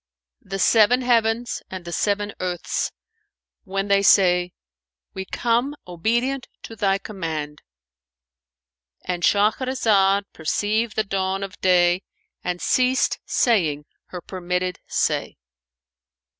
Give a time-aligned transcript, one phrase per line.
[0.41, 2.91] "The seven heavens and the seven earths,
[3.65, 4.51] when they say,
[5.13, 12.01] 'We come obedient to Thy command.'"[FN#445]—And Shahrazad perceived the dawn of day
[12.43, 15.37] and ceased saying her permitted say.